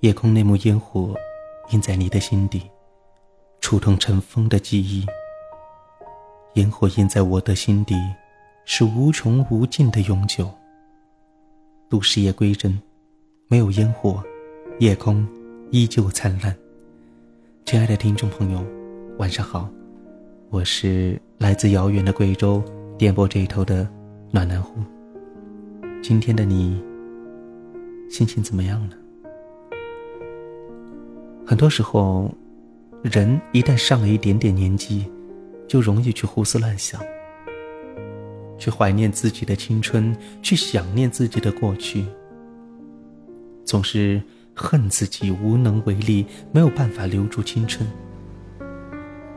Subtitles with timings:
[0.00, 1.12] 夜空那幕烟火，
[1.72, 2.62] 印在你的心底，
[3.60, 5.04] 触痛尘封的记忆。
[6.54, 7.96] 烟火印在我的心底，
[8.64, 10.48] 是无穷无尽的永久。
[11.88, 12.80] 都市夜归真，
[13.48, 14.22] 没有烟火，
[14.78, 15.26] 夜空
[15.72, 16.56] 依旧灿烂。
[17.64, 18.64] 亲爱的听众朋友，
[19.18, 19.68] 晚上好，
[20.48, 22.62] 我是来自遥远的贵州
[22.96, 23.88] 电波这一头的
[24.30, 24.80] 暖男户。
[26.00, 26.80] 今天的你
[28.08, 28.94] 心情怎么样呢？
[31.48, 32.30] 很多时候，
[33.00, 35.10] 人一旦上了一点点年纪，
[35.66, 37.00] 就容易去胡思乱想，
[38.58, 42.04] 去怀念自己的青春，去想念自己的过去，
[43.64, 44.20] 总是
[44.52, 47.88] 恨自己无能为力，没有办法留住青春。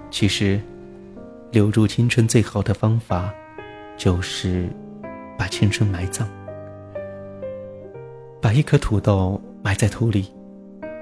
[0.09, 0.59] 其实，
[1.49, 3.33] 留住青春最好的方法，
[3.95, 4.67] 就是
[5.37, 6.27] 把青春埋葬，
[8.41, 10.29] 把一颗土豆埋在土里。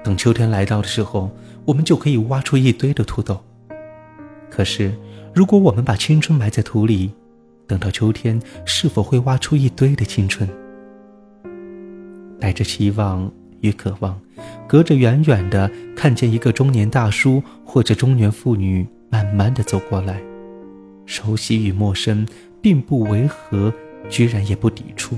[0.02, 1.30] 等秋天来到的时候，
[1.64, 3.38] 我们就可以挖出一堆的土豆。
[4.50, 4.94] 可是，
[5.34, 7.12] 如果我们把青春埋在土里，
[7.66, 10.48] 等到秋天，是否会挖出一堆的青春？
[12.40, 14.18] 带着期望与渴望，
[14.66, 20.20] 隔着远远的看见一个中年大叔或者中年妇女慢慢的走过来，
[21.04, 22.26] 熟悉与陌生
[22.62, 23.72] 并不违和，
[24.08, 25.16] 居然也不抵触。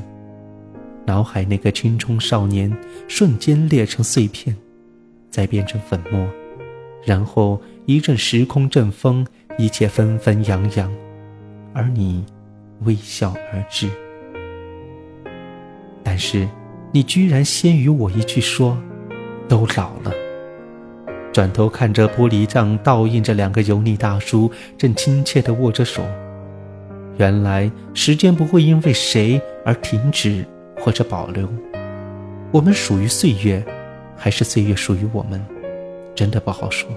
[1.06, 2.76] 脑海那个青葱少年
[3.08, 4.56] 瞬间裂成碎片。
[5.32, 6.28] 再变成粉末，
[7.04, 10.92] 然后一阵时空阵风，一切纷纷扬扬，
[11.72, 12.22] 而你
[12.82, 13.88] 微笑而至。
[16.04, 16.46] 但是，
[16.92, 18.76] 你居然先于我一句说
[19.48, 20.12] ：“都老了。”
[21.32, 26.02] 转头看着玻璃帐，倒映着两个油腻大叔正亲切地握着手。
[27.16, 30.44] 原来，时间不会因为谁而停止
[30.78, 31.48] 或者保留，
[32.50, 33.64] 我们属于岁月。
[34.22, 35.44] 还是岁月属于我们，
[36.14, 36.88] 真的不好说。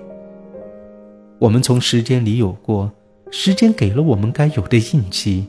[1.40, 2.92] 我们从时间里有过，
[3.32, 5.48] 时间给了我们该有的印记，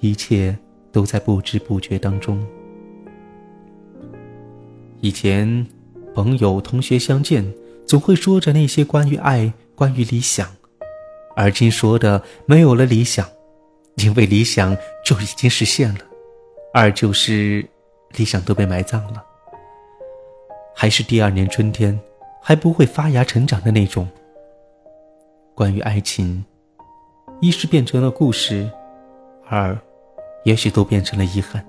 [0.00, 0.56] 一切
[0.90, 2.42] 都在不知不觉当中。
[5.02, 5.66] 以前，
[6.14, 7.44] 朋友、同学相见，
[7.86, 10.48] 总会说着那些关于爱、关于理想，
[11.36, 13.28] 而今说的没有了理想，
[13.96, 16.00] 因为理想就已经实现了，
[16.72, 17.62] 二就是
[18.16, 19.22] 理想都被埋葬了。
[20.74, 21.98] 还是第二年春天，
[22.42, 24.08] 还不会发芽成长的那种。
[25.54, 26.44] 关于爱情，
[27.40, 28.68] 一是变成了故事，
[29.48, 29.78] 二，
[30.44, 31.64] 也许都变成了遗憾。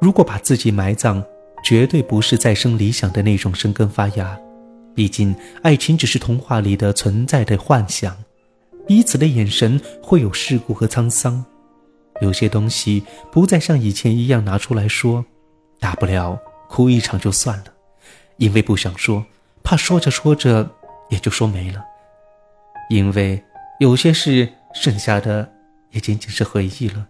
[0.00, 1.22] 如果把自己埋葬，
[1.62, 4.38] 绝对不是再生理想的那种生根发芽。
[4.94, 8.16] 毕竟，爱情只是童话里的存在的幻想，
[8.86, 11.44] 彼此的眼神会有世故和沧桑。
[12.22, 15.22] 有些东西不再像以前一样拿出来说，
[15.78, 16.38] 大不了。
[16.76, 17.64] 哭一场就算了，
[18.36, 19.24] 因为不想说，
[19.62, 20.70] 怕说着说着
[21.08, 21.82] 也就说没了。
[22.90, 23.42] 因为
[23.80, 25.50] 有些事剩下的
[25.92, 27.06] 也仅仅是回忆了。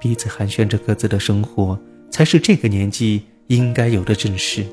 [0.00, 1.78] 彼此寒暄着各自的生活，
[2.10, 4.66] 才是这个年纪应该有的正事。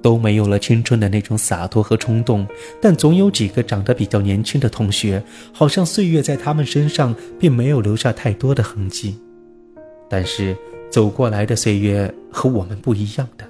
[0.00, 2.46] 都没有了青春的那种洒脱和冲动，
[2.80, 5.20] 但总有几个长得比较年轻的同学，
[5.52, 9.18] 好像岁月在他们身上并没有留下太多的痕迹，
[10.08, 10.56] 但是。
[10.90, 13.46] 走过来的岁月和我们不一样的，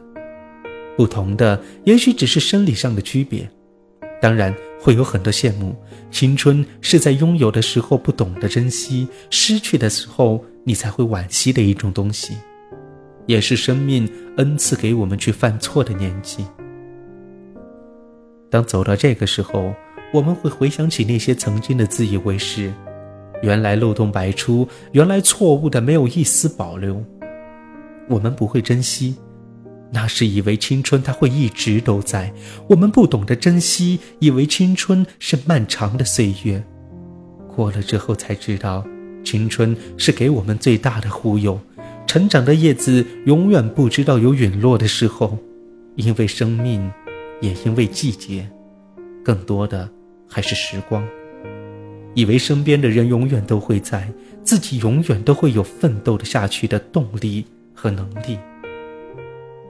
[0.97, 3.48] 不同的也许只是生理上的区别，
[4.20, 5.76] 当然会有很多羡慕。
[6.10, 12.34] 青春是在拥有的时候不懂得珍惜，失去的时候你才会惋惜的一种东西，
[13.26, 16.44] 也是生命恩赐给我们去犯错的年纪。
[18.48, 19.74] 当走到这个时候，
[20.12, 22.72] 我们会回想起那些曾经的自以为是，
[23.42, 27.04] 原来漏洞百出，原来错误的没有一丝保留。
[28.08, 29.16] 我们不会珍惜，
[29.92, 32.32] 那是以为青春它会一直都在。
[32.68, 36.62] 我们不懂得珍惜，以为青春是漫长的岁月，
[37.54, 38.86] 过了之后才知道，
[39.24, 41.58] 青春是给我们最大的忽悠。
[42.06, 45.36] 成长的叶子永远不知道有陨落的时候，
[45.97, 46.91] 因为生命，
[47.41, 48.48] 也因为季节，
[49.24, 49.88] 更多的
[50.28, 51.04] 还是时光。
[52.14, 54.09] 以为身边的人永远都会在，
[54.44, 57.44] 自己永远都会有奋斗的下去的动力。
[57.86, 58.36] 和能力，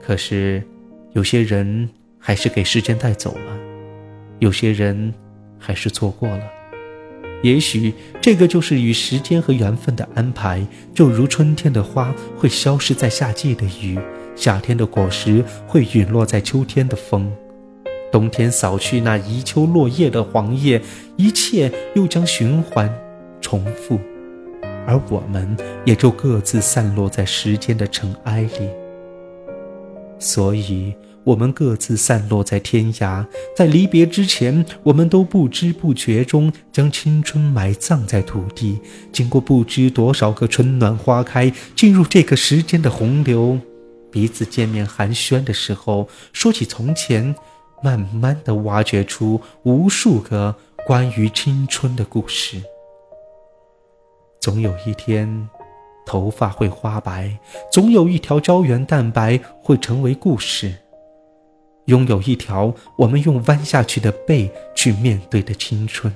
[0.01, 0.63] 可是
[1.13, 1.87] 有些人
[2.17, 3.57] 还是给时间带走了，
[4.39, 5.13] 有些人
[5.59, 6.41] 还是错过了。
[7.43, 10.65] 也许这个就是与时间和缘分的安排，
[10.95, 13.99] 就如春天的花会消失在夏季的雨，
[14.35, 17.31] 夏天的果实会陨落在秋天的风，
[18.11, 20.81] 冬天扫去那遗秋落叶的黄叶，
[21.17, 22.91] 一切又将循环
[23.39, 23.99] 重复。
[24.87, 25.55] 而我们
[25.85, 28.69] 也就各自散落在时间的尘埃里。
[30.17, 33.23] 所以，我们各自散落在天涯，
[33.55, 38.79] 在离别之前，我们都不知不觉中将青春埋葬在土地。
[39.11, 43.59] 经过不知多少个春暖花开，进入这个时间的洪流，
[44.09, 47.35] 彼此见面寒暄的时候，说起从前，
[47.83, 50.55] 慢慢的挖掘出无数个
[50.87, 52.59] 关于青春的故事。
[54.47, 55.49] 总有一天。
[56.05, 57.37] 头发会花白，
[57.69, 60.73] 总有一条胶原蛋白会成为故事。
[61.87, 66.15] 拥有一条我们用弯下去的背去面对的青春，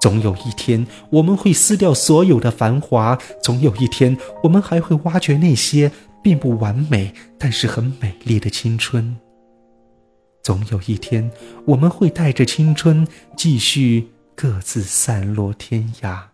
[0.00, 9.16] 总有一天我们会撕掉所有的繁华，总有一天我们还会挖掘那些并不完美但是很美丽的青春。
[10.42, 11.30] 总有一天
[11.66, 13.06] 我们会带着青春
[13.36, 16.31] 继续各自散落天涯。